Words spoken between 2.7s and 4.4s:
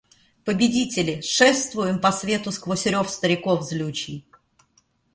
рев стариков злючий.